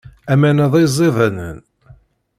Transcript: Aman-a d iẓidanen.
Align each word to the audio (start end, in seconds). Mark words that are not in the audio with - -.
Aman-a 0.31 0.65
d 0.71 0.73
iẓidanen. 0.83 1.59